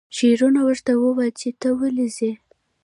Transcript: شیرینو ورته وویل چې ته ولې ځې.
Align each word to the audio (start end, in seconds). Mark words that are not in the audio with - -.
شیرینو 0.15 0.61
ورته 0.65 0.91
وویل 0.95 1.33
چې 1.39 1.49
ته 1.61 1.69
ولې 1.79 2.07
ځې. 2.15 2.31